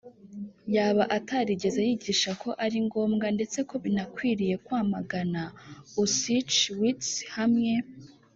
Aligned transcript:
yaba 0.75 1.03
atarigeze 1.17 1.79
yigisha 1.87 2.31
ko 2.41 2.49
ari 2.65 2.77
ngombwa 2.85 3.25
ndetse 3.35 3.59
ko 3.69 3.75
binakwiriye 3.83 4.55
kwamagana 4.65 5.41
Auschwitz 6.01 7.09
hamwe 7.35 7.71